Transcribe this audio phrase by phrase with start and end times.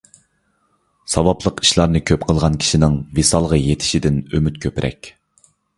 [1.15, 5.17] ساۋابلىق ئىشلارنى كۆپ قىلغان كىشىنىڭ ۋىسالغا يېتىشىدىن ئۈمىد كۆپرەك.